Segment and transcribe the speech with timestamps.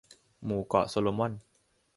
[0.45, 1.33] หมู่เกาะโซโลมอน